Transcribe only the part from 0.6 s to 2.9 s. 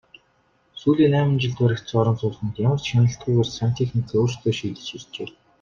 Сүүлийн найман жилд баригдсан орон сууцнууд ямар ч